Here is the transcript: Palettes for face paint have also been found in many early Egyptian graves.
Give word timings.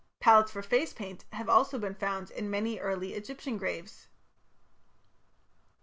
Palettes 0.19 0.51
for 0.51 0.63
face 0.63 0.93
paint 0.93 1.25
have 1.31 1.47
also 1.47 1.77
been 1.77 1.93
found 1.93 2.31
in 2.31 2.49
many 2.49 2.79
early 2.79 3.13
Egyptian 3.13 3.55
graves. 3.59 4.07